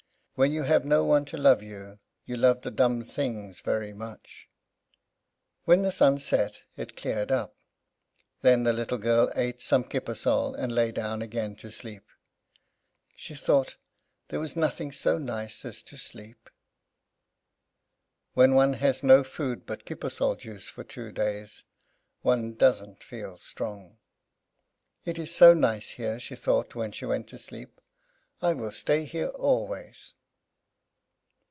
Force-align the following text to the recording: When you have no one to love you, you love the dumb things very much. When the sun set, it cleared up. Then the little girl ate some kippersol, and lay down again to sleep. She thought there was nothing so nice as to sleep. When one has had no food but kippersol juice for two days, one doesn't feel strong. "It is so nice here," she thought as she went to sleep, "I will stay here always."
When 0.35 0.53
you 0.53 0.63
have 0.63 0.85
no 0.85 1.03
one 1.03 1.25
to 1.25 1.37
love 1.37 1.61
you, 1.61 1.99
you 2.25 2.35
love 2.35 2.63
the 2.63 2.71
dumb 2.71 3.03
things 3.03 3.59
very 3.61 3.93
much. 3.93 4.49
When 5.65 5.83
the 5.83 5.91
sun 5.91 6.17
set, 6.17 6.63
it 6.75 6.97
cleared 6.97 7.31
up. 7.31 7.55
Then 8.41 8.63
the 8.63 8.73
little 8.73 8.97
girl 8.97 9.31
ate 9.35 9.61
some 9.61 9.83
kippersol, 9.83 10.55
and 10.55 10.73
lay 10.73 10.91
down 10.91 11.21
again 11.21 11.55
to 11.57 11.69
sleep. 11.69 12.07
She 13.15 13.35
thought 13.35 13.75
there 14.29 14.39
was 14.39 14.55
nothing 14.55 14.91
so 14.91 15.19
nice 15.19 15.63
as 15.63 15.83
to 15.83 15.95
sleep. 15.95 16.49
When 18.33 18.55
one 18.55 18.73
has 18.73 19.01
had 19.01 19.07
no 19.07 19.23
food 19.23 19.67
but 19.67 19.85
kippersol 19.85 20.37
juice 20.39 20.67
for 20.67 20.83
two 20.83 21.11
days, 21.11 21.65
one 22.23 22.55
doesn't 22.55 23.03
feel 23.03 23.37
strong. 23.37 23.99
"It 25.05 25.19
is 25.19 25.31
so 25.35 25.53
nice 25.53 25.89
here," 25.89 26.19
she 26.19 26.35
thought 26.35 26.75
as 26.75 26.95
she 26.95 27.05
went 27.05 27.27
to 27.27 27.37
sleep, 27.37 27.79
"I 28.41 28.53
will 28.55 28.71
stay 28.71 29.05
here 29.05 29.27
always." 29.27 30.15